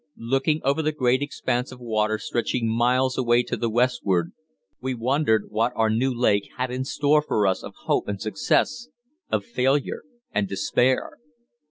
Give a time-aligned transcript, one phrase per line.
[0.17, 4.33] Looking over the great expanse of water stretching miles away to the westward,
[4.81, 8.87] we wondered what our new lake had in store for us of hope and success,
[9.31, 10.01] of failure
[10.31, 11.19] and, despair.